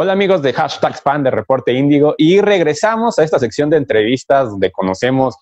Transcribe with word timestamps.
Hola 0.00 0.12
amigos 0.12 0.42
de 0.42 0.52
Hashtag 0.52 1.02
Fan 1.02 1.24
de 1.24 1.32
Reporte 1.32 1.72
Índigo 1.72 2.14
y 2.16 2.40
regresamos 2.40 3.18
a 3.18 3.24
esta 3.24 3.40
sección 3.40 3.68
de 3.68 3.78
entrevistas 3.78 4.48
donde 4.48 4.70
conocemos 4.70 5.34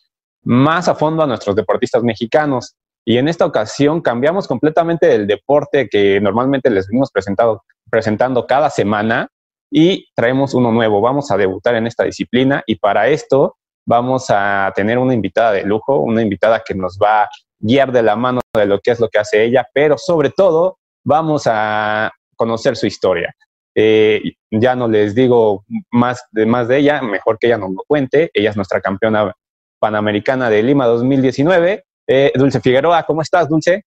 más 0.44 0.88
a 0.88 0.94
fondo 0.94 1.22
a 1.22 1.26
nuestros 1.26 1.54
deportistas 1.54 2.02
mexicanos. 2.02 2.74
Y 3.04 3.18
en 3.18 3.28
esta 3.28 3.44
ocasión 3.44 4.00
cambiamos 4.00 4.48
completamente 4.48 5.14
el 5.14 5.26
deporte 5.26 5.90
que 5.90 6.22
normalmente 6.22 6.70
les 6.70 6.86
venimos 6.88 7.10
presentado, 7.10 7.64
presentando 7.90 8.46
cada 8.46 8.70
semana 8.70 9.28
y 9.70 10.06
traemos 10.14 10.54
uno 10.54 10.72
nuevo. 10.72 11.02
Vamos 11.02 11.30
a 11.30 11.36
debutar 11.36 11.74
en 11.74 11.86
esta 11.86 12.04
disciplina 12.04 12.62
y 12.66 12.76
para 12.76 13.08
esto 13.08 13.58
vamos 13.84 14.28
a 14.30 14.72
tener 14.74 14.96
una 14.96 15.12
invitada 15.12 15.52
de 15.52 15.64
lujo, 15.64 15.98
una 15.98 16.22
invitada 16.22 16.62
que 16.66 16.74
nos 16.74 16.98
va 16.98 17.24
a 17.24 17.28
guiar 17.58 17.92
de 17.92 18.02
la 18.02 18.16
mano 18.16 18.40
de 18.54 18.64
lo 18.64 18.80
que 18.80 18.92
es 18.92 19.00
lo 19.00 19.10
que 19.10 19.18
hace 19.18 19.44
ella, 19.44 19.66
pero 19.74 19.98
sobre 19.98 20.30
todo 20.30 20.78
vamos 21.04 21.42
a 21.44 22.10
conocer 22.36 22.74
su 22.74 22.86
historia. 22.86 23.36
Eh, 23.78 24.32
ya 24.50 24.74
no 24.74 24.88
les 24.88 25.14
digo 25.14 25.66
más 25.90 26.24
de, 26.30 26.46
más 26.46 26.66
de 26.66 26.78
ella, 26.78 27.02
mejor 27.02 27.38
que 27.38 27.46
ella 27.46 27.58
nos 27.58 27.72
lo 27.72 27.84
cuente. 27.86 28.30
Ella 28.32 28.50
es 28.50 28.56
nuestra 28.56 28.80
campeona 28.80 29.32
panamericana 29.78 30.48
de 30.48 30.62
Lima 30.62 30.86
2019. 30.86 31.84
Eh, 32.06 32.32
Dulce 32.34 32.60
Figueroa, 32.60 33.02
¿cómo 33.02 33.20
estás, 33.20 33.48
Dulce? 33.50 33.84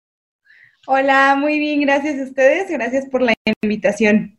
Hola, 0.88 1.36
muy 1.38 1.60
bien, 1.60 1.80
gracias 1.82 2.18
a 2.18 2.24
ustedes, 2.24 2.68
gracias 2.68 3.06
por 3.06 3.22
la 3.22 3.32
invitación. 3.62 4.36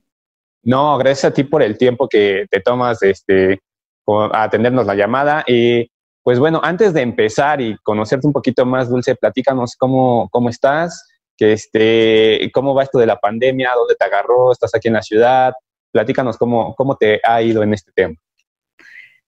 No, 0.64 0.98
gracias 0.98 1.32
a 1.32 1.34
ti 1.34 1.46
por 1.46 1.64
el 1.64 1.78
tiempo 1.78 2.10
que 2.10 2.46
te 2.50 2.60
tomas 2.60 3.02
este, 3.04 3.62
a 4.06 4.44
atendernos 4.44 4.86
la 4.86 4.96
llamada. 4.96 5.46
Y 5.48 5.90
pues 6.24 6.40
bueno, 6.40 6.60
antes 6.62 6.94
de 6.94 7.04
empezar 7.04 7.62
y 7.62 7.78
conocerte 7.84 8.28
un 8.28 8.34
poquito 8.34 8.66
más, 8.66 8.90
Dulce, 8.90 9.16
platícanos 9.16 9.78
cómo, 9.78 10.28
cómo 10.30 10.50
estás, 10.50 11.08
que 11.38 11.54
este, 11.54 12.50
cómo 12.54 12.74
va 12.74 12.84
esto 12.84 13.00
de 13.00 13.06
la 13.06 13.20
pandemia, 13.20 13.72
dónde 13.76 13.96
te 13.96 14.06
agarró, 14.06 14.52
estás 14.52 14.74
aquí 14.76 14.88
en 14.88 14.96
la 14.96 15.02
ciudad, 15.02 15.54
platícanos 15.92 16.38
cómo, 16.38 16.76
cómo 16.76 16.96
te 16.98 17.20
ha 17.24 17.42
ido 17.42 17.64
en 17.64 17.74
este 17.74 17.92
tema. 17.94 18.16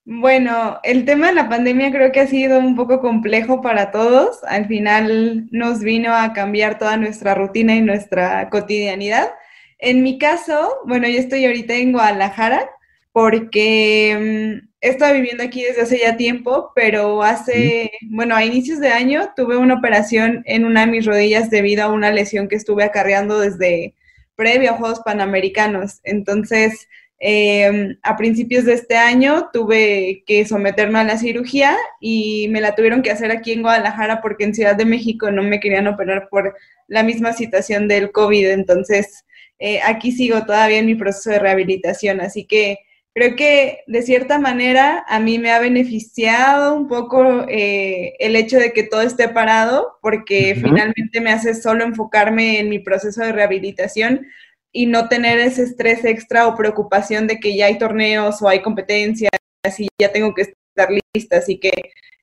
Bueno, 0.05 0.79
el 0.81 1.05
tema 1.05 1.27
de 1.27 1.35
la 1.35 1.49
pandemia 1.49 1.91
creo 1.91 2.11
que 2.11 2.21
ha 2.21 2.25
sido 2.27 2.57
un 2.57 2.75
poco 2.75 2.99
complejo 2.99 3.61
para 3.61 3.91
todos. 3.91 4.43
Al 4.45 4.65
final 4.65 5.47
nos 5.51 5.81
vino 5.81 6.15
a 6.15 6.33
cambiar 6.33 6.79
toda 6.79 6.97
nuestra 6.97 7.35
rutina 7.35 7.75
y 7.75 7.81
nuestra 7.81 8.49
cotidianidad. 8.49 9.29
En 9.77 10.01
mi 10.01 10.17
caso, 10.17 10.79
bueno, 10.85 11.07
yo 11.07 11.19
estoy 11.19 11.45
ahorita 11.45 11.75
en 11.75 11.91
Guadalajara 11.91 12.69
porque 13.11 14.61
mm, 14.63 14.68
he 14.81 14.89
estado 14.89 15.13
viviendo 15.13 15.43
aquí 15.43 15.63
desde 15.63 15.81
hace 15.81 15.99
ya 15.99 16.15
tiempo, 16.15 16.71
pero 16.73 17.21
hace, 17.21 17.91
bueno, 18.09 18.35
a 18.35 18.45
inicios 18.45 18.79
de 18.79 18.89
año 18.89 19.31
tuve 19.35 19.57
una 19.57 19.75
operación 19.75 20.41
en 20.45 20.65
una 20.65 20.81
de 20.81 20.91
mis 20.91 21.05
rodillas 21.05 21.49
debido 21.49 21.83
a 21.83 21.91
una 21.91 22.11
lesión 22.11 22.47
que 22.47 22.55
estuve 22.55 22.83
acarreando 22.83 23.39
desde 23.39 23.93
previo 24.35 24.71
a 24.71 24.77
Juegos 24.77 25.01
Panamericanos. 25.01 25.99
Entonces, 26.03 26.87
em, 27.19 27.97
a 28.03 28.15
principios 28.15 28.63
de 28.63 28.73
este 28.73 28.95
año 28.95 29.49
tuve 29.51 30.23
que 30.25 30.45
someterme 30.45 30.99
a 30.99 31.03
la 31.03 31.17
cirugía 31.17 31.75
y 31.99 32.47
me 32.49 32.61
la 32.61 32.73
tuvieron 32.75 33.01
que 33.01 33.11
hacer 33.11 33.31
aquí 33.31 33.51
en 33.51 33.63
Guadalajara 33.63 34.21
porque 34.21 34.45
en 34.45 34.55
Ciudad 34.55 34.77
de 34.77 34.85
México 34.85 35.29
no 35.29 35.43
me 35.43 35.59
querían 35.59 35.87
operar 35.87 36.29
por 36.29 36.55
la 36.87 37.03
misma 37.03 37.33
situación 37.33 37.89
del 37.89 38.13
COVID. 38.13 38.49
Entonces, 38.51 39.25
eh, 39.59 39.81
aquí 39.83 40.13
sigo 40.13 40.45
todavía 40.45 40.79
en 40.79 40.85
mi 40.85 40.95
proceso 40.95 41.31
de 41.31 41.39
rehabilitación. 41.39 42.21
Así 42.21 42.45
que 42.45 42.79
creo 43.19 43.35
que 43.35 43.83
de 43.85 44.01
cierta 44.01 44.39
manera 44.39 45.03
a 45.05 45.19
mí 45.19 45.39
me 45.39 45.51
ha 45.51 45.59
beneficiado 45.59 46.73
un 46.73 46.87
poco 46.87 47.45
eh, 47.49 48.13
el 48.17 48.37
hecho 48.37 48.57
de 48.57 48.71
que 48.71 48.83
todo 48.83 49.01
esté 49.01 49.27
parado, 49.27 49.97
porque 50.01 50.55
finalmente 50.55 51.19
me 51.19 51.33
hace 51.33 51.53
solo 51.53 51.83
enfocarme 51.83 52.59
en 52.59 52.69
mi 52.69 52.79
proceso 52.79 53.21
de 53.21 53.33
rehabilitación 53.33 54.25
y 54.71 54.85
no 54.85 55.09
tener 55.09 55.37
ese 55.37 55.63
estrés 55.63 56.05
extra 56.05 56.47
o 56.47 56.55
preocupación 56.55 57.27
de 57.27 57.41
que 57.41 57.57
ya 57.57 57.65
hay 57.65 57.77
torneos 57.77 58.41
o 58.41 58.47
hay 58.47 58.61
competencias 58.61 59.31
y 59.77 59.89
ya 59.99 60.13
tengo 60.13 60.33
que 60.33 60.43
estar 60.43 60.89
lista. 61.13 61.39
Así 61.39 61.59
que 61.59 61.73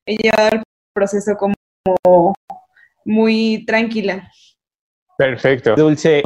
he 0.06 0.16
llevado 0.16 0.49
el 0.56 0.62
proceso 0.94 1.37
como 1.37 2.34
muy 3.04 3.66
tranquila. 3.66 4.31
Perfecto. 5.19 5.75
Dulce, 5.76 6.22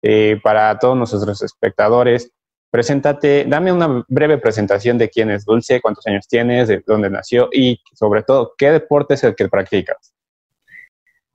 eh, 0.00 0.40
para 0.42 0.78
todos 0.78 0.96
nuestros 0.96 1.42
espectadores, 1.42 2.30
Preséntate, 2.74 3.44
dame 3.44 3.70
una 3.70 4.04
breve 4.08 4.36
presentación 4.38 4.98
de 4.98 5.08
quién 5.08 5.30
es 5.30 5.44
Dulce, 5.44 5.80
cuántos 5.80 6.04
años 6.08 6.26
tienes, 6.26 6.66
de 6.66 6.82
dónde 6.84 7.08
nació 7.08 7.48
y 7.52 7.80
sobre 7.92 8.24
todo, 8.24 8.52
¿qué 8.58 8.72
deporte 8.72 9.14
es 9.14 9.22
el 9.22 9.36
que 9.36 9.48
practicas? 9.48 10.12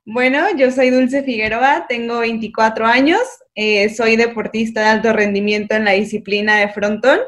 Bueno, 0.04 0.48
yo 0.58 0.70
soy 0.70 0.90
Dulce 0.90 1.24
Figueroa, 1.24 1.86
tengo 1.88 2.20
24 2.20 2.86
años, 2.86 3.22
eh, 3.56 3.88
soy 3.88 4.18
deportista 4.18 4.82
de 4.82 4.88
alto 4.88 5.14
rendimiento 5.14 5.76
en 5.76 5.86
la 5.86 5.92
disciplina 5.92 6.58
de 6.58 6.68
frontón. 6.74 7.20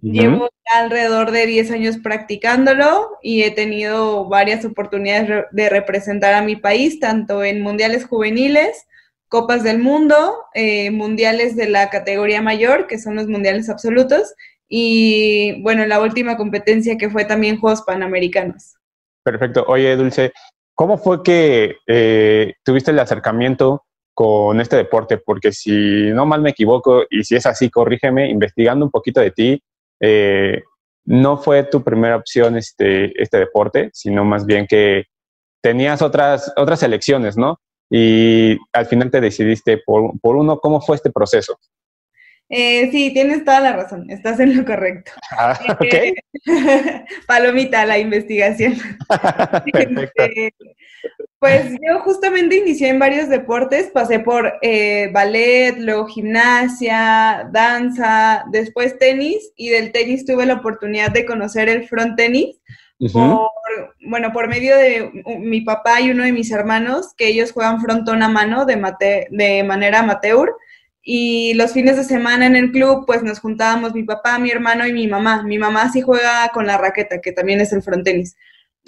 Llevo 0.00 0.48
alrededor 0.72 1.32
de 1.32 1.46
10 1.46 1.72
años 1.72 1.98
practicándolo 1.98 3.18
y 3.20 3.42
he 3.42 3.50
tenido 3.50 4.28
varias 4.28 4.64
oportunidades 4.64 5.46
de 5.50 5.68
representar 5.68 6.34
a 6.34 6.42
mi 6.42 6.54
país, 6.54 7.00
tanto 7.00 7.42
en 7.42 7.62
mundiales 7.62 8.04
juveniles 8.04 8.86
Copas 9.30 9.62
del 9.62 9.78
Mundo, 9.78 10.44
eh, 10.54 10.90
mundiales 10.90 11.54
de 11.54 11.68
la 11.68 11.88
categoría 11.88 12.42
mayor, 12.42 12.88
que 12.88 12.98
son 12.98 13.14
los 13.14 13.28
mundiales 13.28 13.70
absolutos, 13.70 14.34
y 14.68 15.62
bueno, 15.62 15.86
la 15.86 16.00
última 16.00 16.36
competencia 16.36 16.98
que 16.98 17.08
fue 17.08 17.24
también 17.24 17.60
Juegos 17.60 17.82
Panamericanos. 17.82 18.74
Perfecto. 19.22 19.64
Oye, 19.68 19.94
Dulce, 19.94 20.32
¿cómo 20.74 20.98
fue 20.98 21.22
que 21.22 21.76
eh, 21.86 22.54
tuviste 22.64 22.90
el 22.90 22.98
acercamiento 22.98 23.84
con 24.14 24.60
este 24.60 24.74
deporte? 24.74 25.18
Porque 25.18 25.52
si 25.52 26.10
no 26.10 26.26
mal 26.26 26.42
me 26.42 26.50
equivoco, 26.50 27.04
y 27.08 27.22
si 27.22 27.36
es 27.36 27.46
así, 27.46 27.70
corrígeme, 27.70 28.28
investigando 28.28 28.84
un 28.84 28.90
poquito 28.90 29.20
de 29.20 29.30
ti, 29.30 29.62
eh, 30.00 30.60
no 31.04 31.36
fue 31.36 31.62
tu 31.62 31.84
primera 31.84 32.16
opción 32.16 32.56
este, 32.56 33.12
este 33.22 33.38
deporte, 33.38 33.90
sino 33.92 34.24
más 34.24 34.44
bien 34.44 34.66
que 34.66 35.04
tenías 35.62 36.02
otras, 36.02 36.52
otras 36.56 36.82
elecciones, 36.82 37.36
¿no? 37.36 37.60
Y 37.90 38.56
al 38.72 38.86
final 38.86 39.10
te 39.10 39.20
decidiste 39.20 39.78
por, 39.84 40.18
por 40.20 40.36
uno. 40.36 40.60
¿Cómo 40.60 40.80
fue 40.80 40.96
este 40.96 41.10
proceso? 41.10 41.58
Eh, 42.52 42.90
sí, 42.90 43.12
tienes 43.12 43.44
toda 43.44 43.60
la 43.60 43.72
razón, 43.74 44.10
estás 44.10 44.40
en 44.40 44.56
lo 44.56 44.64
correcto. 44.64 45.12
Ah, 45.38 45.58
okay. 45.78 46.14
palomita, 47.26 47.86
la 47.86 47.98
investigación. 47.98 48.74
Este, 49.74 50.54
pues 51.38 51.70
yo 51.70 52.00
justamente 52.00 52.56
inicié 52.56 52.88
en 52.88 52.98
varios 52.98 53.28
deportes, 53.28 53.90
pasé 53.94 54.18
por 54.18 54.52
eh, 54.60 55.08
ballet, 55.12 55.76
luego 55.78 56.06
gimnasia, 56.06 57.48
danza, 57.52 58.44
después 58.50 58.98
tenis 58.98 59.52
y 59.56 59.70
del 59.70 59.92
tenis 59.92 60.26
tuve 60.26 60.44
la 60.44 60.54
oportunidad 60.54 61.10
de 61.12 61.24
conocer 61.24 61.68
el 61.68 61.88
front 61.88 62.16
tenis 62.16 62.60
por, 63.12 63.48
bueno, 64.06 64.32
por 64.32 64.48
medio 64.48 64.76
de 64.76 65.10
mi 65.38 65.60
papá 65.60 66.00
y 66.00 66.10
uno 66.10 66.24
de 66.24 66.32
mis 66.32 66.50
hermanos, 66.50 67.14
que 67.16 67.28
ellos 67.28 67.52
juegan 67.52 67.80
frontón 67.80 68.22
a 68.22 68.28
mano 68.28 68.64
de, 68.66 68.76
mate, 68.76 69.28
de 69.30 69.62
manera 69.64 70.00
amateur. 70.00 70.52
Y 71.02 71.54
los 71.54 71.72
fines 71.72 71.96
de 71.96 72.04
semana 72.04 72.46
en 72.46 72.56
el 72.56 72.72
club, 72.72 73.04
pues 73.06 73.22
nos 73.22 73.40
juntábamos 73.40 73.94
mi 73.94 74.02
papá, 74.02 74.38
mi 74.38 74.50
hermano 74.50 74.86
y 74.86 74.92
mi 74.92 75.08
mamá. 75.08 75.42
Mi 75.42 75.58
mamá 75.58 75.90
sí 75.90 76.02
juega 76.02 76.50
con 76.52 76.66
la 76.66 76.78
raqueta, 76.78 77.20
que 77.20 77.32
también 77.32 77.60
es 77.60 77.72
el 77.72 77.82
frontenis. 77.82 78.36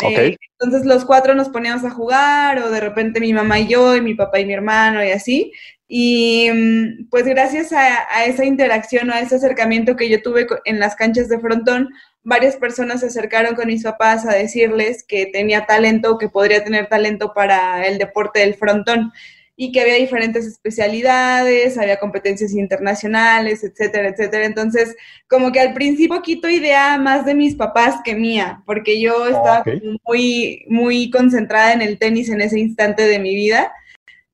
Eh, 0.03 0.37
entonces 0.59 0.87
los 0.87 1.05
cuatro 1.05 1.35
nos 1.35 1.49
poníamos 1.49 1.85
a 1.85 1.91
jugar, 1.91 2.59
o 2.59 2.71
de 2.71 2.81
repente 2.81 3.21
mi 3.21 3.33
mamá 3.33 3.61
y 3.61 3.69
yo, 3.69 3.97
y 3.97 4.01
mi 4.01 4.15
papá 4.15 4.41
y 4.41 4.47
mi 4.47 4.53
hermano, 4.53 5.03
y 5.05 5.11
así. 5.11 5.53
Y 5.89 6.51
mm, 6.53 7.09
pues 7.11 7.25
gracias 7.25 7.73
a, 7.73 8.07
a 8.11 8.25
esa 8.25 8.45
interacción 8.45 9.11
o 9.11 9.15
a 9.15 9.21
ese 9.21 9.37
acercamiento 9.37 9.97
que 9.97 10.09
yo 10.09 10.23
tuve 10.23 10.47
en 10.65 10.79
las 10.79 10.97
canchas 10.97 11.29
de 11.29 11.39
frontón, 11.39 11.91
varias 12.25 12.57
personas 12.57 13.01
se 13.01 13.07
acercaron 13.07 13.55
con 13.55 13.67
mis 13.67 13.83
papás 13.83 14.27
a 14.27 14.35
decirles 14.35 15.05
que 15.05 15.27
tenía 15.27 15.67
talento, 15.67 16.19
que 16.19 16.29
podría 16.29 16.65
tener 16.65 16.89
talento 16.89 17.33
para 17.35 17.87
el 17.87 17.99
deporte 17.99 18.41
del 18.41 18.55
frontón 18.55 19.13
y 19.55 19.71
que 19.71 19.81
había 19.81 19.95
diferentes 19.95 20.47
especialidades, 20.47 21.77
había 21.77 21.99
competencias 21.99 22.53
internacionales, 22.53 23.63
etcétera, 23.63 24.09
etcétera. 24.09 24.47
Entonces, 24.47 24.97
como 25.29 25.53
que 25.53 25.61
al 25.61 25.75
principio 25.75 26.23
quito 26.23 26.49
idea 26.49 26.99
más 26.99 27.27
de 27.27 27.35
mis 27.35 27.55
papás 27.55 27.97
que 28.05 28.15
mía, 28.15 28.63
porque 28.67 29.01
yo 29.01 29.27
estaba 29.27 29.63
muy, 30.07 30.65
muy 30.69 31.11
concentrada 31.11 31.73
en 31.75 31.83
el 31.83 31.99
tenis 31.99 32.31
en 32.31 32.41
ese 32.41 32.59
instante 32.59 33.07
de 33.07 33.19
mi 33.19 33.35
vida, 33.35 33.73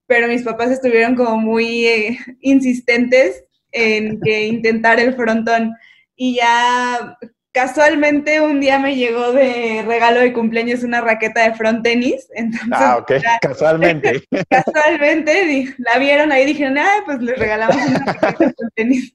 pero 0.07 0.29
mis 0.29 0.43
papás 0.43 0.71
estuvieron 0.71 1.17
como 1.17 1.37
muy 1.37 1.87
eh, 1.87 2.19
insistentes 2.41 3.45
en 3.73 4.21
que 4.21 4.47
intentar 4.47 5.01
el 5.01 5.15
frontón. 5.15 5.75
Y 6.17 6.37
ya 6.37 7.19
casualmente 7.53 8.41
un 8.41 8.61
día 8.61 8.79
me 8.79 8.97
llegó 8.97 9.33
de 9.33 9.83
regalo 9.87 10.21
de 10.21 10.33
cumpleaños 10.33 10.83
una 10.83 11.01
raqueta 11.01 11.43
de 11.43 11.55
front 11.55 11.83
tenis. 11.83 12.29
ah, 12.73 12.99
ok, 12.99 13.13
casualmente. 13.41 14.23
Casualmente, 14.51 15.75
la 15.79 15.99
vieron 15.99 16.33
ahí 16.33 16.43
y 16.43 16.47
dijeron, 16.47 16.79
ah, 16.79 17.03
pues 17.05 17.21
les 17.21 17.39
regalamos 17.39 17.77
una 17.77 17.99
raqueta 18.05 18.45
de 18.45 18.55
front 18.55 18.75
tenis. 18.75 19.15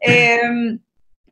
Em, 0.00 0.78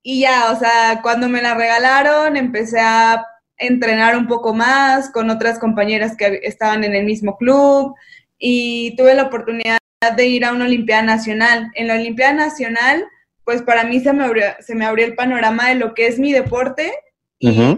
y 0.03 0.21
ya, 0.21 0.51
o 0.51 0.59
sea, 0.59 1.01
cuando 1.03 1.29
me 1.29 1.43
la 1.43 1.55
regalaron, 1.55 2.37
empecé 2.37 2.81
a 2.81 3.25
entrenar 3.59 4.17
un 4.17 4.27
poco 4.27 4.55
más 4.55 5.11
con 5.11 5.31
otras 5.31 5.59
compañeras 5.59 6.17
que 6.17 6.41
estaban 6.43 6.83
en 6.85 6.95
el 6.95 7.05
mismo 7.05 7.37
club 7.37 7.95
y 8.39 8.97
tuve 8.97 9.15
la 9.15 9.25
oportunidad 9.25 9.79
de 10.17 10.27
ir 10.27 10.45
a 10.45 10.53
una 10.53 10.65
Olimpiada 10.65 11.03
Nacional. 11.03 11.71
En 11.75 11.87
la 11.87 11.95
Olimpiada 11.95 12.33
Nacional 12.33 13.05
pues 13.53 13.61
para 13.61 13.85
mí 13.85 14.01
se 14.01 14.15
me 14.15 14.25
abrió, 14.25 14.45
se 14.61 14.75
me 14.75 14.87
abrió 14.87 15.05
el 15.05 15.15
panorama 15.15 15.69
de 15.69 15.75
lo 15.75 15.93
que 15.93 16.07
es 16.07 16.19
mi 16.19 16.33
deporte 16.33 16.91
y, 17.39 17.77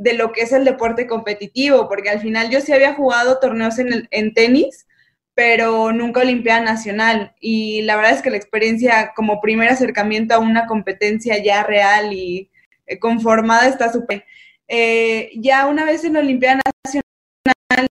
de 0.00 0.14
lo 0.14 0.32
que 0.32 0.40
es 0.40 0.50
el 0.52 0.64
deporte 0.64 1.06
competitivo, 1.06 1.88
porque 1.88 2.10
al 2.10 2.18
final 2.18 2.50
yo 2.50 2.60
sí 2.60 2.72
había 2.72 2.94
jugado 2.94 3.38
torneos 3.38 3.78
en, 3.78 4.08
en 4.10 4.34
tenis, 4.34 4.88
pero 5.34 5.92
nunca 5.92 6.22
Olimpiada 6.22 6.60
Nacional. 6.60 7.36
Y 7.38 7.82
la 7.82 7.94
verdad 7.94 8.14
es 8.14 8.22
que 8.22 8.30
la 8.30 8.36
experiencia 8.36 9.12
como 9.14 9.40
primer 9.40 9.68
acercamiento 9.68 10.34
a 10.34 10.40
una 10.40 10.66
competencia 10.66 11.40
ya 11.40 11.62
real 11.62 12.12
y 12.12 12.50
eh, 12.86 12.98
conformada 12.98 13.68
está 13.68 13.92
súper. 13.92 14.24
Eh, 14.66 15.30
ya 15.36 15.68
una 15.68 15.84
vez 15.84 16.02
en 16.02 16.14
la 16.14 16.18
Olimpiada 16.18 16.60
Nacional 16.84 17.86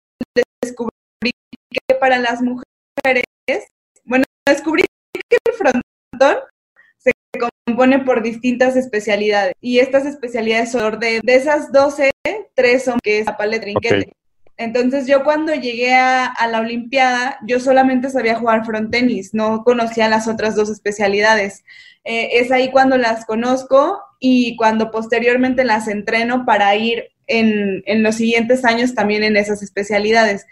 descubrí 0.63 0.89
que 1.69 1.93
para 1.93 2.17
las 2.17 2.41
mujeres, 2.41 3.23
bueno, 4.03 4.25
descubrí 4.47 4.83
que 5.13 5.37
el 5.45 5.53
frontón 5.53 6.49
se 6.99 7.11
compone 7.65 7.99
por 7.99 8.21
distintas 8.21 8.75
especialidades 8.75 9.53
y 9.61 9.79
estas 9.79 10.05
especialidades 10.05 10.71
son 10.71 10.99
de, 10.99 11.21
de 11.23 11.35
esas 11.35 11.71
12, 11.71 12.11
tres 12.53 12.83
son 12.83 12.99
que 13.01 13.19
es 13.19 13.25
la 13.25 13.37
paleta 13.37 13.63
trinquete. 13.63 14.11
Entonces 14.59 15.07
yo 15.07 15.23
cuando 15.23 15.53
llegué 15.53 15.95
a, 15.95 16.33
la 16.51 16.59
Olimpiada, 16.59 17.39
yo 17.47 17.61
solamente 17.61 18.09
sabía 18.09 18.35
jugar 18.35 18.65
frontenis, 18.65 19.33
no 19.33 19.63
conocía 19.63 20.09
las 20.09 20.27
otras 20.27 20.53
dos 20.53 20.69
especialidades. 20.69 21.63
Eh, 22.03 22.31
es 22.33 22.51
ahí 22.51 22.69
cuando 22.69 22.97
las 22.97 23.25
conozco 23.25 24.01
y 24.19 24.57
cuando 24.57 24.91
posteriormente 24.91 25.63
las 25.63 25.87
entreno 25.87 26.45
para 26.45 26.75
ir 26.75 27.05
en, 27.27 28.03
los 28.03 28.15
siguientes 28.15 28.65
años 28.65 28.93
también 28.93 29.23
en 29.23 29.37
esas 29.37 29.63
especialidades. 29.63 30.45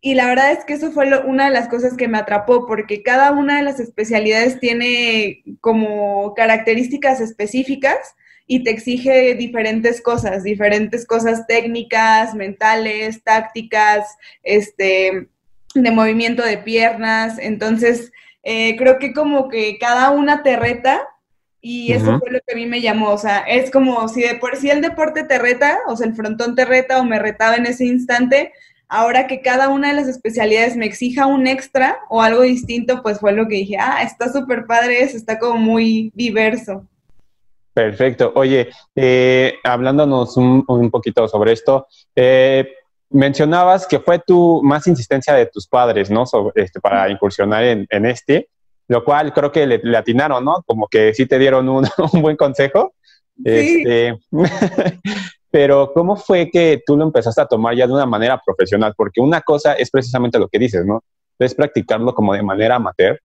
Y 0.00 0.14
la 0.14 0.26
verdad 0.26 0.52
es 0.52 0.64
que 0.64 0.74
eso 0.74 0.92
fue 0.92 1.08
una 1.24 1.46
de 1.46 1.52
las 1.52 1.68
cosas 1.68 1.96
que 1.96 2.08
me 2.08 2.18
atrapó, 2.18 2.66
porque 2.66 3.02
cada 3.02 3.32
una 3.32 3.56
de 3.56 3.62
las 3.62 3.80
especialidades 3.80 4.60
tiene 4.60 5.42
como 5.60 6.34
características 6.34 7.20
específicas 7.20 8.14
y 8.46 8.62
te 8.62 8.70
exige 8.70 9.34
diferentes 9.34 10.00
cosas, 10.00 10.44
diferentes 10.44 11.06
cosas 11.06 11.46
técnicas, 11.46 12.34
mentales, 12.34 13.24
tácticas, 13.24 14.16
este, 14.42 15.28
de 15.74 15.90
movimiento 15.90 16.44
de 16.44 16.58
piernas. 16.58 17.38
Entonces, 17.38 18.12
eh, 18.44 18.76
creo 18.76 18.98
que 18.98 19.12
como 19.12 19.48
que 19.48 19.78
cada 19.78 20.10
una 20.10 20.44
te 20.44 20.56
reta 20.56 21.08
y 21.60 21.92
eso 21.92 22.20
fue 22.20 22.30
lo 22.30 22.38
que 22.46 22.52
a 22.52 22.56
mí 22.56 22.66
me 22.66 22.80
llamó. 22.80 23.10
O 23.10 23.18
sea, 23.18 23.38
es 23.38 23.72
como 23.72 24.06
si 24.06 24.22
de 24.22 24.36
por 24.36 24.54
sí 24.54 24.70
el 24.70 24.80
deporte 24.80 25.24
te 25.24 25.38
reta, 25.38 25.80
o 25.88 25.96
sea, 25.96 26.06
el 26.06 26.14
frontón 26.14 26.54
te 26.54 26.64
reta 26.64 27.00
o 27.00 27.04
me 27.04 27.18
retaba 27.18 27.56
en 27.56 27.66
ese 27.66 27.84
instante. 27.84 28.52
Ahora 28.88 29.26
que 29.26 29.40
cada 29.40 29.68
una 29.68 29.88
de 29.88 29.94
las 29.94 30.06
especialidades 30.06 30.76
me 30.76 30.86
exija 30.86 31.26
un 31.26 31.46
extra 31.46 31.98
o 32.08 32.22
algo 32.22 32.42
distinto, 32.42 33.02
pues 33.02 33.18
fue 33.18 33.32
lo 33.32 33.48
que 33.48 33.56
dije, 33.56 33.76
ah, 33.80 34.02
está 34.02 34.32
súper 34.32 34.66
padre 34.66 35.02
eso, 35.02 35.16
está 35.16 35.38
como 35.38 35.58
muy 35.58 36.12
diverso. 36.14 36.86
Perfecto. 37.74 38.32
Oye, 38.36 38.70
eh, 38.94 39.54
hablándonos 39.64 40.36
un, 40.36 40.90
poquito 40.90 41.26
sobre 41.28 41.52
esto, 41.52 41.86
eh, 42.14 42.72
mencionabas 43.10 43.86
que 43.86 43.98
fue 43.98 44.20
tu 44.20 44.62
más 44.62 44.86
insistencia 44.86 45.34
de 45.34 45.46
tus 45.46 45.66
padres, 45.66 46.08
¿no? 46.08 46.24
este, 46.54 46.80
para 46.80 47.10
incursionar 47.10 47.64
en, 47.64 48.06
este, 48.06 48.48
lo 48.88 49.04
cual 49.04 49.32
creo 49.34 49.52
que 49.52 49.66
le, 49.66 49.96
atinaron, 49.96 50.44
¿no? 50.44 50.62
Como 50.64 50.86
que 50.86 51.12
sí 51.12 51.26
te 51.26 51.38
dieron 51.38 51.68
un, 51.68 51.86
buen 52.22 52.36
consejo. 52.36 52.94
Sí. 53.44 53.82
Este, 53.84 54.16
pero 55.56 55.90
¿cómo 55.94 56.16
fue 56.16 56.50
que 56.50 56.82
tú 56.84 56.98
lo 56.98 57.04
empezaste 57.04 57.40
a 57.40 57.46
tomar 57.46 57.74
ya 57.74 57.86
de 57.86 57.92
una 57.94 58.04
manera 58.04 58.38
profesional? 58.44 58.92
Porque 58.94 59.22
una 59.22 59.40
cosa 59.40 59.72
es 59.72 59.90
precisamente 59.90 60.38
lo 60.38 60.48
que 60.48 60.58
dices, 60.58 60.84
¿no? 60.84 61.02
Es 61.38 61.54
practicarlo 61.54 62.14
como 62.14 62.34
de 62.34 62.42
manera 62.42 62.74
amateur 62.74 63.18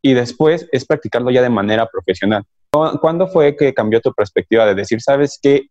y 0.00 0.14
después 0.14 0.66
es 0.72 0.86
practicarlo 0.86 1.30
ya 1.30 1.42
de 1.42 1.50
manera 1.50 1.86
profesional. 1.86 2.44
¿Cuándo 2.70 3.28
fue 3.28 3.56
que 3.56 3.74
cambió 3.74 4.00
tu 4.00 4.10
perspectiva 4.14 4.64
de 4.64 4.74
decir, 4.74 5.02
sabes 5.02 5.38
que 5.42 5.66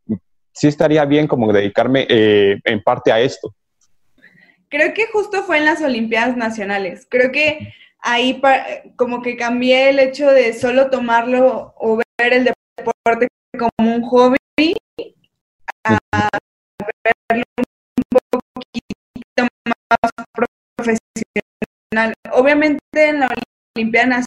sí 0.53 0.68
estaría 0.68 1.06
bien 1.06 1.25
como 1.25 1.51
dedicarme 1.51 2.06
eh, 2.07 2.59
en 2.65 2.83
parte 2.83 3.12
a 3.12 3.19
esto? 3.19 3.51
Creo 4.68 4.94
que 4.94 5.07
justo 5.07 5.42
fue 5.42 5.57
en 5.57 5.65
las 5.65 5.81
Olimpiadas 5.81 6.38
Nacionales. 6.38 7.07
Creo 7.09 7.31
que 7.31 7.74
ahí 8.01 8.39
como 8.95 9.24
que 9.24 9.35
cambié 9.35 9.89
el 9.89 9.97
hecho 9.97 10.30
de 10.30 10.53
solo 10.53 10.92
tomarlo 10.92 11.74
o 11.80 11.97
ver 11.97 12.33
el 12.33 12.44
deporte 12.44 13.27
como 13.57 13.95
un 13.95 14.03
hobby 14.03 14.38
a 15.86 16.30
verlo 17.30 17.44
un 17.58 18.20
poquito 18.30 19.48
más 19.66 20.26
profesional. 20.78 22.14
Obviamente 22.31 22.80
en 22.94 23.20
la 23.22 23.30
Olimpiada 23.76 24.24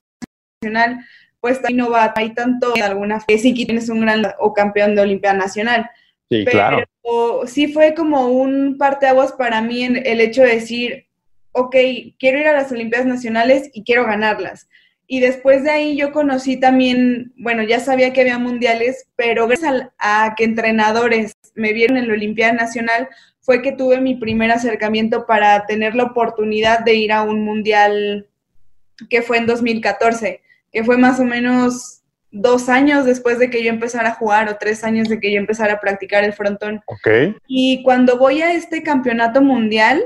Nacional 0.61 1.05
pues 1.43 1.61
ahí 1.65 1.75
no 1.75 1.91
va, 1.91 2.13
hay 2.15 2.35
tanto 2.35 2.73
en 2.77 2.85
alguna 2.85 3.19
fe, 3.19 3.37
si 3.37 3.53
tienes 3.53 3.89
un 3.89 4.01
gran 4.01 4.25
o 4.39 4.55
campeón 4.55 4.95
de 4.95 5.03
Olimpiada 5.03 5.37
Nacional. 5.37 5.91
Sí, 6.31 6.45
Pero 6.45 6.51
claro. 6.53 7.47
sí 7.47 7.73
fue 7.73 7.95
como 7.95 8.29
un 8.29 8.79
parteaguas 8.79 9.33
para 9.33 9.61
mí 9.61 9.83
en 9.83 10.07
el 10.07 10.21
hecho 10.21 10.43
de 10.43 10.55
decir, 10.55 11.09
ok, 11.51 11.75
quiero 12.17 12.39
ir 12.39 12.47
a 12.47 12.53
las 12.53 12.71
Olimpiadas 12.71 13.09
Nacionales 13.09 13.69
y 13.73 13.83
quiero 13.83 14.07
ganarlas. 14.07 14.69
Y 15.12 15.20
después 15.20 15.62
de 15.62 15.70
ahí 15.70 15.94
yo 15.94 16.11
conocí 16.11 16.56
también, 16.56 17.35
bueno, 17.37 17.62
ya 17.62 17.81
sabía 17.81 18.14
que 18.14 18.23
había 18.23 18.38
mundiales, 18.38 19.09
pero 19.14 19.47
gracias 19.47 19.91
a, 19.99 20.35
que 20.35 20.44
entrenadores 20.44 21.35
me 21.55 21.75
vieron 21.75 21.99
en 21.99 22.09
la 22.09 22.14
Olimpiada 22.14 22.55
Nacional, 22.55 23.11
fue 23.43 23.61
que 23.61 23.73
tuve 23.73 24.00
mi 24.00 24.14
primer 24.14 24.50
acercamiento 24.50 25.26
para 25.26 25.67
tener 25.67 25.94
la 25.94 26.05
oportunidad 26.05 26.81
de 26.81 26.94
ir 26.94 27.12
a 27.12 27.20
un 27.25 27.44
mundial 27.44 28.26
que 29.11 29.20
fue 29.20 29.37
en 29.37 29.44
2014 29.44 30.41
que 30.73 30.82
fue 30.82 30.97
más 30.97 31.20
o 31.20 31.25
menos 31.25 32.00
dos 32.31 32.70
años 32.70 33.05
después 33.05 33.38
de 33.38 33.50
que 33.50 33.62
yo 33.62 33.69
empezara 33.69 34.08
a 34.08 34.15
jugar 34.15 34.49
o 34.49 34.56
tres 34.56 34.82
años 34.82 35.11
de 35.11 35.20
que 35.20 35.31
yo 35.31 35.38
empezara 35.38 35.75
a 35.75 35.81
practicar 35.81 36.25
el 36.25 36.32
frontón. 36.32 36.81
Okay. 36.87 37.37
Y 37.47 37.82
cuando 37.82 38.17
voy 38.17 38.41
a 38.41 38.55
este 38.55 38.82
campeonato 38.82 39.43
mundial, 39.43 40.03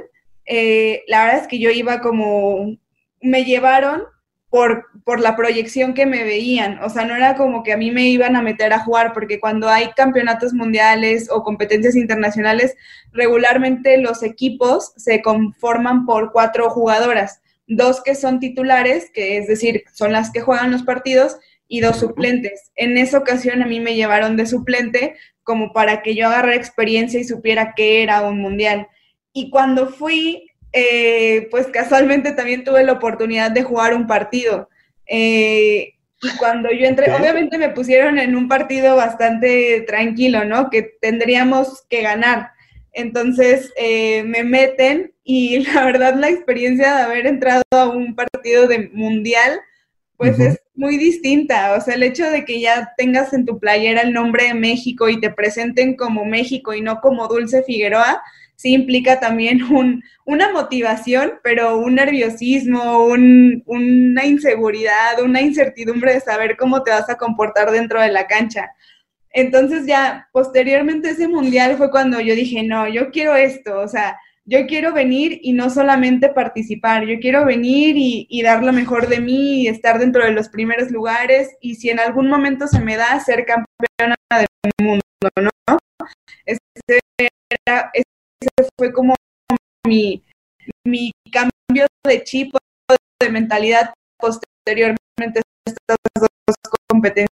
eh, 0.46 1.04
la 1.06 1.26
verdad 1.26 1.42
es 1.42 1.46
que 1.46 1.60
yo 1.60 1.70
iba 1.70 2.00
como, 2.00 2.76
me 3.20 3.44
llevaron 3.44 4.02
por, 4.48 4.86
por 5.04 5.20
la 5.20 5.36
proyección 5.36 5.92
que 5.92 6.06
me 6.06 6.22
veían, 6.24 6.82
o 6.82 6.88
sea, 6.88 7.04
no 7.04 7.16
era 7.16 7.34
como 7.34 7.62
que 7.62 7.72
a 7.72 7.76
mí 7.76 7.90
me 7.90 8.08
iban 8.08 8.36
a 8.36 8.42
meter 8.42 8.72
a 8.72 8.78
jugar, 8.78 9.12
porque 9.12 9.40
cuando 9.40 9.68
hay 9.68 9.90
campeonatos 9.96 10.52
mundiales 10.54 11.28
o 11.30 11.42
competencias 11.42 11.96
internacionales, 11.96 12.76
regularmente 13.12 13.98
los 13.98 14.22
equipos 14.22 14.92
se 14.96 15.20
conforman 15.22 16.06
por 16.06 16.32
cuatro 16.32 16.70
jugadoras 16.70 17.40
dos 17.68 18.00
que 18.00 18.14
son 18.14 18.38
titulares, 18.38 19.10
que 19.12 19.38
es 19.38 19.48
decir, 19.48 19.82
son 19.92 20.12
las 20.12 20.30
que 20.30 20.40
juegan 20.40 20.70
los 20.70 20.84
partidos, 20.84 21.36
y 21.68 21.80
dos 21.80 21.98
suplentes. 21.98 22.70
En 22.76 22.96
esa 22.96 23.18
ocasión 23.18 23.62
a 23.62 23.66
mí 23.66 23.80
me 23.80 23.94
llevaron 23.94 24.36
de 24.36 24.46
suplente 24.46 25.16
como 25.42 25.72
para 25.72 26.02
que 26.02 26.14
yo 26.14 26.26
agarrara 26.26 26.56
experiencia 26.56 27.20
y 27.20 27.24
supiera 27.24 27.74
qué 27.74 28.02
era 28.02 28.22
un 28.22 28.40
mundial. 28.40 28.88
Y 29.32 29.50
cuando 29.50 29.88
fui, 29.88 30.50
eh, 30.78 31.48
pues 31.50 31.68
casualmente 31.68 32.32
también 32.32 32.62
tuve 32.62 32.84
la 32.84 32.92
oportunidad 32.92 33.50
de 33.50 33.62
jugar 33.62 33.94
un 33.94 34.06
partido. 34.06 34.68
Eh, 35.06 35.94
y 36.20 36.36
cuando 36.36 36.70
yo 36.70 36.84
entré, 36.84 37.10
obviamente 37.14 37.56
me 37.56 37.70
pusieron 37.70 38.18
en 38.18 38.36
un 38.36 38.46
partido 38.46 38.94
bastante 38.94 39.80
tranquilo, 39.86 40.44
¿no? 40.44 40.68
Que 40.68 40.82
tendríamos 41.00 41.86
que 41.88 42.02
ganar. 42.02 42.50
Entonces 42.92 43.72
eh, 43.78 44.22
me 44.24 44.44
meten 44.44 45.14
y 45.24 45.60
la 45.72 45.86
verdad 45.86 46.14
la 46.14 46.28
experiencia 46.28 46.94
de 46.94 47.02
haber 47.04 47.26
entrado 47.26 47.62
a 47.70 47.88
un 47.88 48.14
partido 48.14 48.66
de 48.66 48.90
mundial, 48.92 49.58
pues 50.18 50.38
es 50.38 50.60
muy 50.74 50.98
distinta. 50.98 51.72
O 51.72 51.80
sea, 51.80 51.94
el 51.94 52.02
hecho 52.02 52.30
de 52.30 52.44
que 52.44 52.60
ya 52.60 52.92
tengas 52.98 53.32
en 53.32 53.46
tu 53.46 53.58
playera 53.58 54.02
el 54.02 54.12
nombre 54.12 54.48
de 54.48 54.54
México 54.54 55.08
y 55.08 55.20
te 55.20 55.30
presenten 55.30 55.96
como 55.96 56.26
México 56.26 56.74
y 56.74 56.82
no 56.82 57.00
como 57.00 57.28
Dulce 57.28 57.62
Figueroa, 57.62 58.22
sí 58.66 58.72
implica 58.72 59.20
también 59.20 59.62
un, 59.72 60.02
una 60.24 60.52
motivación, 60.52 61.34
pero 61.44 61.78
un 61.78 61.94
nerviosismo, 61.94 63.04
una 63.04 64.26
inseguridad, 64.26 65.22
una 65.22 65.40
incertidumbre 65.40 66.14
de 66.14 66.20
saber 66.20 66.56
cómo 66.56 66.82
te 66.82 66.90
vas 66.90 67.08
a 67.08 67.16
comportar 67.16 67.70
dentro 67.70 68.00
de 68.00 68.10
la 68.10 68.26
cancha. 68.26 68.72
Entonces 69.30 69.86
ya 69.86 70.28
posteriormente 70.32 71.10
ese 71.10 71.28
mundial 71.28 71.76
fue 71.76 71.90
cuando 71.90 72.20
yo 72.20 72.34
dije, 72.34 72.62
no, 72.64 72.88
yo 72.88 73.10
quiero 73.10 73.36
esto, 73.36 73.78
o 73.78 73.86
sea, 73.86 74.18
yo 74.46 74.66
quiero 74.66 74.92
venir 74.92 75.38
y 75.42 75.52
no 75.52 75.70
solamente 75.70 76.28
participar, 76.28 77.04
yo 77.04 77.18
quiero 77.20 77.44
venir 77.44 77.96
y, 77.96 78.42
dar 78.42 78.62
lo 78.62 78.72
mejor 78.72 79.08
de 79.08 79.20
mí 79.20 79.62
y 79.62 79.68
estar 79.68 79.98
dentro 79.98 80.24
de 80.24 80.32
los 80.32 80.48
primeros 80.48 80.90
lugares 80.90 81.50
y 81.60 81.74
si 81.74 81.90
en 81.90 82.00
algún 82.00 82.28
momento 82.28 82.66
se 82.66 82.80
me 82.80 82.96
da 82.96 83.20
ser 83.20 83.44
campeona 83.44 84.16
del 84.30 84.46
mundo, 84.80 85.02
¿no? 85.40 85.78
Ese, 86.46 86.60
fue 88.78 88.92
como 88.92 89.14
mi, 89.86 90.22
mi 90.84 91.12
cambio 91.32 91.86
de 92.04 92.24
chip, 92.24 92.54
de 93.20 93.30
mentalidad 93.30 93.92
posteriormente 94.18 95.40
estas 95.66 95.96
dos 96.18 96.28
competencias 96.88 97.30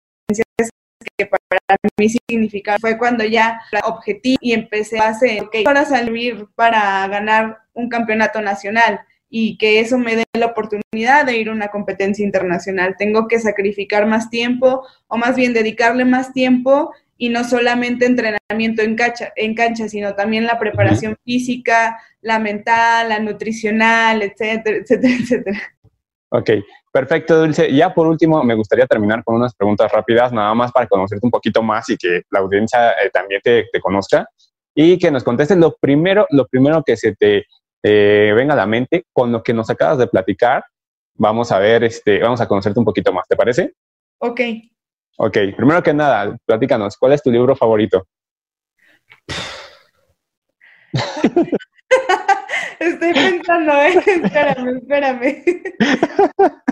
que 1.16 1.26
para 1.26 1.61
mí 1.99 2.09
significa 2.09 2.78
fue 2.78 2.99
cuando 2.99 3.25
ya 3.25 3.61
objetivo 3.85 4.38
y 4.40 4.52
empecé 4.52 4.99
a 4.99 5.09
hacer, 5.09 5.42
ok, 5.42 5.56
para 5.64 5.85
salir 5.85 6.47
para 6.54 7.06
ganar 7.09 7.59
un 7.73 7.88
campeonato 7.88 8.40
nacional. 8.40 9.00
y 9.37 9.59
que 9.59 9.80
eso 9.80 9.99
me 9.99 10.14
dé 10.14 10.25
la 10.35 10.47
oportunidad 10.47 11.26
de 11.26 11.37
ir 11.37 11.49
a 11.49 11.52
una 11.52 11.66
competencia 11.66 12.25
internacional. 12.25 12.94
Tengo 12.97 13.26
que 13.26 13.40
sacrificar 13.40 14.06
más 14.06 14.30
tiempo 14.30 14.87
o 15.09 15.16
más 15.16 15.35
bien 15.35 15.52
dedicarle 15.52 16.04
más 16.04 16.33
tiempo 16.33 16.92
y 17.16 17.28
no 17.28 17.44
solamente 17.44 18.06
entrenamiento 18.06 18.83
en 18.83 18.97
cancha, 18.97 19.33
en 19.37 19.54
cancha 19.54 19.88
sino 19.88 20.14
también 20.14 20.47
la 20.47 20.59
preparación 20.59 21.16
física, 21.25 21.99
la 22.21 22.38
mental, 22.38 23.09
la 23.09 23.18
nutricional, 23.18 24.23
etcétera, 24.23 24.78
etcétera, 24.78 25.14
etcétera. 25.21 25.62
Ok, 26.30 26.50
perfecto, 26.92 27.38
Dulce. 27.38 27.73
Ya 27.73 27.94
por 27.94 28.09
último, 28.09 28.42
me 28.42 28.56
gustaría 28.56 28.87
terminar 28.87 29.23
con 29.23 29.37
unas 29.37 29.54
preguntas 29.54 29.90
rápidas, 29.92 30.33
nada 30.33 30.52
más 30.54 30.73
para 30.73 30.88
conocerte 30.88 31.25
un 31.25 31.30
poquito 31.30 31.62
más 31.62 31.88
y 31.90 31.97
que 31.97 32.23
la 32.30 32.40
audiencia 32.40 32.90
eh, 32.92 33.11
también 33.12 33.40
te, 33.42 33.68
conozca 33.80 34.26
y 34.75 34.99
que 34.99 35.12
nos 35.12 35.23
contestes 35.23 35.56
lo 35.56 35.76
primero, 35.76 36.26
lo 36.30 36.49
primero 36.49 36.83
que 36.83 36.97
se 36.97 37.14
te 37.14 37.44
eh, 37.85 38.33
venga 38.35 38.54
a 38.54 38.56
la 38.56 38.66
mente 38.66 39.06
con 39.12 39.30
lo 39.30 39.44
que 39.44 39.54
nos 39.54 39.71
acabas 39.71 39.99
de 39.99 40.09
platicar. 40.09 40.64
Vamos 41.16 41.52
a 41.52 41.61
ver, 41.61 41.85
este, 41.85 42.18
vamos 42.18 42.40
a 42.40 42.49
conocerte 42.49 42.80
un 42.80 42.85
poquito 42.85 43.12
más, 43.12 43.28
¿te 43.28 43.37
parece? 43.37 43.75
Ok. 44.18 44.40
Ok, 45.16 45.38
primero 45.56 45.83
que 45.83 45.94
nada, 45.94 46.37
platícanos, 46.44 46.97
¿cuál 46.97 47.12
es 47.12 47.23
tu 47.23 47.30
libro 47.30 47.54
favorito? 47.54 48.06
Estoy 52.80 53.12
pensando, 53.12 53.73
¿eh? 53.73 53.94
espérame, 54.06 54.76
espérame. 54.78 55.44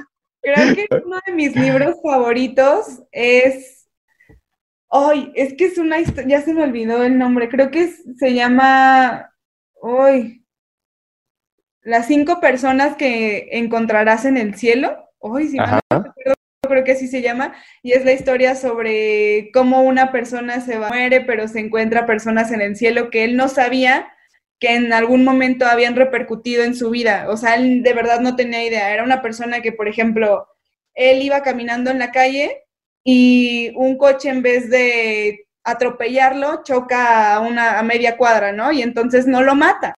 Creo 0.43 0.75
que 0.75 0.87
uno 1.05 1.21
de 1.25 1.33
mis 1.33 1.55
libros 1.55 1.97
favoritos 2.03 3.03
es. 3.13 3.89
Ay, 4.91 5.33
es 5.37 5.55
que 5.55 5.67
es 5.67 5.79
una 5.79 6.01
historia, 6.01 6.39
ya 6.39 6.45
se 6.45 6.53
me 6.53 6.65
olvidó 6.65 7.05
el 7.05 7.17
nombre, 7.17 7.49
creo 7.49 7.71
que 7.71 7.93
se 8.19 8.35
llama. 8.35 9.33
Uy. 9.81 10.45
Las 11.83 12.07
cinco 12.07 12.41
personas 12.41 12.97
que 12.97 13.49
encontrarás 13.53 14.25
en 14.25 14.37
el 14.37 14.57
cielo. 14.57 15.09
Uy, 15.21 15.49
si 15.49 15.57
no 15.57 15.82
creo 16.73 16.85
que 16.85 16.93
así 16.93 17.07
se 17.07 17.23
llama, 17.23 17.55
y 17.83 17.93
es 17.93 18.05
la 18.05 18.13
historia 18.13 18.55
sobre 18.55 19.51
cómo 19.53 19.83
una 19.83 20.11
persona 20.11 20.61
se 20.61 20.79
va, 20.79 20.89
muere, 20.89 21.21
pero 21.21 21.47
se 21.49 21.61
encuentra 21.61 22.07
personas 22.07 22.51
en 22.51 22.61
el 22.61 22.77
cielo 22.77 23.11
que 23.11 23.25
él 23.25 23.37
no 23.37 23.49
sabía 23.49 24.13
que 24.59 24.75
en 24.75 24.93
algún 24.93 25.25
momento 25.25 25.67
habían 25.67 25.97
repercutido 25.97 26.65
en 26.65 26.75
su 26.75 26.91
vida. 26.91 27.27
O 27.29 27.37
sea, 27.37 27.55
él 27.57 27.83
de 27.83 27.93
verdad 27.95 28.21
no 28.21 28.37
tenía 28.37 28.65
idea. 28.65 28.93
Era 28.93 29.03
una 29.03 29.21
persona 29.21 29.61
que, 29.61 29.73
por 29.73 29.89
ejemplo, 29.89 30.47
él 30.95 31.21
iba 31.23 31.43
caminando 31.43 31.91
en 31.91 31.99
la 31.99 32.13
calle 32.13 32.63
y 33.05 33.73
un 33.75 33.99
coche 33.99 34.29
en 34.29 34.43
vez 34.43 34.71
de 34.71 35.47
atropellarlo 35.65 36.63
choca 36.65 37.35
a 37.35 37.41
una 37.41 37.79
a 37.79 37.83
media 37.83 38.17
cuadra, 38.17 38.53
¿no? 38.53 38.71
Y 38.73 38.83
entonces 38.83 39.27
no 39.27 39.43
lo 39.43 39.55
mata 39.57 39.97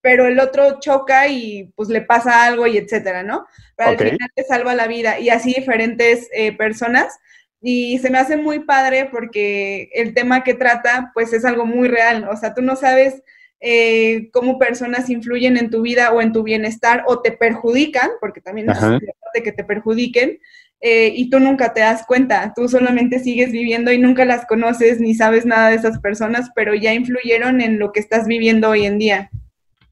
pero 0.00 0.26
el 0.26 0.40
otro 0.40 0.80
choca 0.80 1.28
y 1.28 1.72
pues 1.76 1.88
le 1.88 2.02
pasa 2.02 2.44
algo 2.44 2.66
y 2.66 2.78
etcétera, 2.78 3.22
¿no? 3.22 3.46
Pero 3.76 3.90
al 3.90 3.98
final 3.98 4.30
te 4.34 4.44
salva 4.44 4.74
la 4.74 4.86
vida 4.86 5.18
y 5.18 5.30
así 5.30 5.54
diferentes 5.54 6.28
eh, 6.32 6.56
personas. 6.56 7.18
Y 7.62 7.98
se 7.98 8.08
me 8.08 8.18
hace 8.18 8.38
muy 8.38 8.60
padre 8.60 9.08
porque 9.10 9.90
el 9.92 10.14
tema 10.14 10.42
que 10.42 10.54
trata 10.54 11.10
pues 11.12 11.32
es 11.32 11.44
algo 11.44 11.66
muy 11.66 11.88
real, 11.88 12.26
o 12.30 12.36
sea, 12.36 12.54
tú 12.54 12.62
no 12.62 12.74
sabes 12.74 13.22
eh, 13.60 14.30
cómo 14.32 14.58
personas 14.58 15.10
influyen 15.10 15.58
en 15.58 15.68
tu 15.68 15.82
vida 15.82 16.12
o 16.12 16.22
en 16.22 16.32
tu 16.32 16.42
bienestar 16.42 17.04
o 17.06 17.20
te 17.20 17.32
perjudican, 17.32 18.08
porque 18.18 18.40
también 18.40 18.70
es 18.70 18.78
importante 18.78 19.42
que 19.42 19.52
te 19.52 19.64
perjudiquen, 19.64 20.38
eh, 20.80 21.12
y 21.14 21.28
tú 21.28 21.40
nunca 21.40 21.74
te 21.74 21.80
das 21.80 22.06
cuenta, 22.06 22.54
tú 22.56 22.66
solamente 22.66 23.18
sigues 23.18 23.52
viviendo 23.52 23.92
y 23.92 23.98
nunca 23.98 24.24
las 24.24 24.46
conoces 24.46 24.98
ni 24.98 25.14
sabes 25.14 25.44
nada 25.44 25.68
de 25.68 25.76
esas 25.76 25.98
personas, 25.98 26.50
pero 26.54 26.74
ya 26.74 26.94
influyeron 26.94 27.60
en 27.60 27.78
lo 27.78 27.92
que 27.92 28.00
estás 28.00 28.26
viviendo 28.26 28.70
hoy 28.70 28.86
en 28.86 28.96
día. 28.96 29.30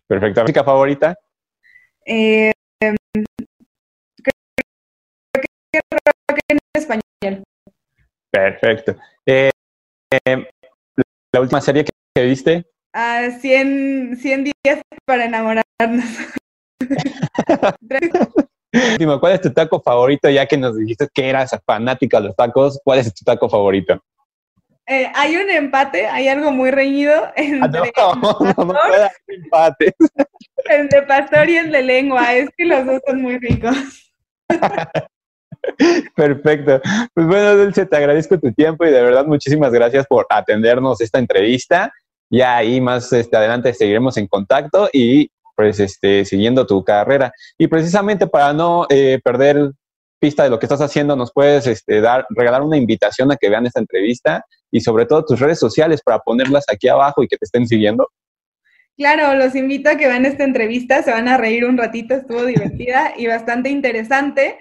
Perfecto. 0.09 0.41
¿Música 0.41 0.65
favorita? 0.65 1.19
Eh, 2.07 2.51
creo 2.81 2.95
que 5.73 5.81
rock 5.93 6.39
en 6.49 6.59
español. 6.75 7.45
Perfecto. 8.31 8.97
Eh, 9.27 9.51
la 11.33 11.41
última 11.41 11.61
serie 11.61 11.85
que, 11.85 12.25
viste? 12.25 12.65
Ah, 12.95 13.29
100, 13.39 14.17
100 14.17 14.45
días 14.45 14.81
para 15.05 15.27
enamorarnos. 15.27 16.05
Último, 18.93 19.21
¿cuál 19.21 19.33
es 19.35 19.41
tu 19.43 19.53
taco 19.53 19.81
favorito? 19.81 20.31
Ya 20.31 20.47
que 20.47 20.57
nos 20.57 20.77
dijiste 20.77 21.09
que 21.13 21.29
eras 21.29 21.51
fanática 21.67 22.21
de 22.21 22.29
los 22.29 22.37
tacos, 22.37 22.81
¿cuál 22.83 23.01
es 23.01 23.13
tu 23.15 23.25
taco 23.25 23.49
favorito? 23.49 24.03
Eh, 24.91 25.13
hay 25.15 25.37
un 25.37 25.51
empate, 25.51 26.07
hay 26.07 26.29
algo 26.29 26.51
muy 26.51 26.71
reñido 26.71 27.13
ah, 27.13 27.33
entre 27.37 27.93
no, 27.95 28.15
no, 28.23 28.39
no, 28.41 28.55
puede 28.55 28.97
haber 28.97 29.11
empate. 29.29 29.95
El 30.65 30.89
de 30.89 31.03
pastor 31.03 31.51
y 31.51 31.59
el 31.59 31.71
de 31.71 31.83
lengua, 31.83 32.33
es 32.35 32.49
que 32.57 32.65
los 32.65 32.87
dos 32.87 33.03
son 33.07 33.21
muy 33.21 33.39
ricos. 33.39 33.77
Perfecto. 36.17 36.81
Pues 37.13 37.27
bueno, 37.27 37.57
Dulce, 37.57 37.85
te 37.85 37.97
agradezco 37.97 38.39
tu 38.39 38.51
tiempo 38.53 38.87
y 38.87 38.91
de 38.91 39.03
verdad 39.03 39.27
muchísimas 39.27 39.73
gracias 39.73 40.07
por 40.07 40.27
atendernos 40.31 41.03
esta 41.03 41.19
entrevista. 41.19 41.93
Ya 42.31 42.57
ahí 42.57 42.81
más 42.81 43.13
este, 43.13 43.37
adelante 43.37 43.75
seguiremos 43.75 44.17
en 44.17 44.27
contacto 44.27 44.89
y 44.91 45.31
pues 45.55 45.81
este, 45.81 46.25
siguiendo 46.25 46.67
tu 46.67 46.83
carrera. 46.83 47.31
Y 47.59 47.67
precisamente 47.67 48.27
para 48.27 48.55
no 48.55 48.87
eh, 48.89 49.21
perder 49.23 49.73
pista 50.19 50.45
de 50.45 50.51
lo 50.51 50.59
que 50.59 50.65
estás 50.65 50.81
haciendo, 50.81 51.15
nos 51.15 51.31
puedes 51.31 51.67
este, 51.67 52.01
dar, 52.01 52.27
regalar 52.31 52.63
una 52.63 52.79
invitación 52.79 53.31
a 53.31 53.37
que 53.37 53.51
vean 53.51 53.67
esta 53.67 53.81
entrevista 53.81 54.45
y 54.71 54.81
sobre 54.81 55.07
todo 55.07 55.25
tus 55.25 55.41
redes 55.41 55.59
sociales 55.59 56.01
para 56.05 56.19
ponerlas 56.19 56.65
aquí 56.71 56.89
abajo 56.89 57.23
y 57.23 57.29
que 57.29 57.37
te 57.37 57.45
estén 57.45 57.67
siguiendo. 57.67 58.09
Claro, 58.97 59.35
los 59.37 59.55
invito 59.55 59.91
a 59.91 59.97
que 59.97 60.09
vean 60.09 60.27
esta 60.27 60.43
entrevista, 60.43 61.03
se 61.03 61.13
van 61.13 61.29
a 61.29 61.37
reír 61.37 61.65
un 61.65 61.79
ratito, 61.79 62.15
estuvo 62.15 62.45
divertida 62.45 63.15
y 63.17 63.29
bastante 63.29 63.71
interesante, 63.71 64.59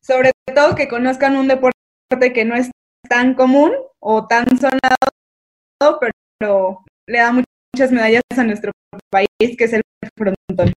sobre 0.00 0.30
todo 0.54 0.76
que 0.76 0.86
conozcan 0.86 1.36
un 1.36 1.48
deporte 1.48 2.32
que 2.32 2.44
no 2.44 2.54
es 2.54 2.70
tan 3.08 3.34
común 3.34 3.72
o 3.98 4.26
tan 4.28 4.46
sonado, 4.56 5.98
pero 6.00 6.84
le 7.08 7.18
da 7.18 7.32
muchas 7.32 7.90
medallas 7.90 8.22
a 8.36 8.44
nuestro 8.44 8.70
país, 9.10 9.56
que 9.58 9.64
es 9.64 9.72
el 9.72 9.82
frontón. 10.16 10.72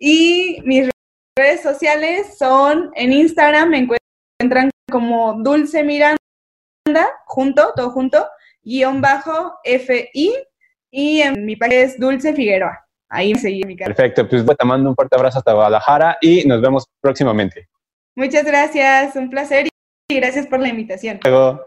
Y 0.00 0.60
mis 0.64 0.90
redes 1.38 1.62
sociales 1.62 2.36
son 2.36 2.90
en 2.94 3.12
Instagram, 3.12 3.70
me 3.70 3.78
encuentran 3.78 4.70
como 4.90 5.34
Dulce 5.42 5.84
Miranda, 5.84 6.17
junto, 7.26 7.72
todo 7.74 7.90
junto, 7.90 8.28
guion 8.62 9.00
bajo 9.00 9.58
FI, 9.64 10.32
y 10.90 11.20
en 11.20 11.44
mi 11.44 11.56
página 11.56 11.80
es 11.82 11.98
Dulce 11.98 12.34
Figueroa. 12.34 12.84
Ahí 13.10 13.32
me 13.32 13.40
seguí 13.40 13.62
mi 13.64 13.76
cara. 13.76 13.94
Perfecto, 13.94 14.28
pues 14.28 14.44
te 14.44 14.64
mando 14.64 14.90
un 14.90 14.94
fuerte 14.94 15.16
abrazo 15.16 15.38
hasta 15.38 15.52
Guadalajara 15.52 16.18
y 16.20 16.46
nos 16.46 16.60
vemos 16.60 16.86
próximamente. 17.00 17.68
Muchas 18.14 18.44
gracias, 18.44 19.16
un 19.16 19.30
placer 19.30 19.68
y 20.08 20.14
gracias 20.16 20.46
por 20.46 20.60
la 20.60 20.68
invitación. 20.68 21.20
Luego. 21.22 21.66